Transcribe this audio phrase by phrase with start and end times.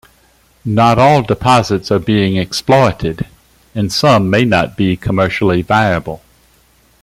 [0.65, 3.27] Not all deposits are being exploited,
[3.75, 6.23] and some may not be commercially viable.